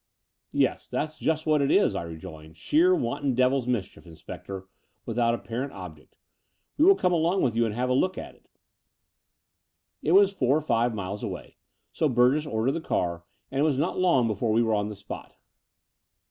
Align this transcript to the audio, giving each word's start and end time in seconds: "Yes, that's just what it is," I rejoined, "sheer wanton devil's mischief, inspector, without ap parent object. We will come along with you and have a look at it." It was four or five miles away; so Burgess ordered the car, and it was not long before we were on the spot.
"Yes, 0.51 0.89
that's 0.89 1.19
just 1.19 1.45
what 1.45 1.61
it 1.61 1.69
is," 1.69 1.93
I 1.93 2.01
rejoined, 2.01 2.57
"sheer 2.57 2.95
wanton 2.95 3.35
devil's 3.35 3.67
mischief, 3.67 4.07
inspector, 4.07 4.67
without 5.05 5.35
ap 5.35 5.43
parent 5.45 5.73
object. 5.73 6.17
We 6.79 6.85
will 6.85 6.95
come 6.95 7.13
along 7.13 7.43
with 7.43 7.55
you 7.55 7.67
and 7.67 7.75
have 7.75 7.87
a 7.89 7.93
look 7.93 8.17
at 8.17 8.33
it." 8.33 8.49
It 10.01 10.13
was 10.13 10.33
four 10.33 10.57
or 10.57 10.61
five 10.61 10.95
miles 10.95 11.21
away; 11.21 11.57
so 11.93 12.09
Burgess 12.09 12.47
ordered 12.47 12.71
the 12.71 12.81
car, 12.81 13.25
and 13.51 13.59
it 13.59 13.63
was 13.63 13.77
not 13.77 13.99
long 13.99 14.25
before 14.25 14.51
we 14.51 14.63
were 14.63 14.73
on 14.73 14.87
the 14.87 14.95
spot. 14.95 15.35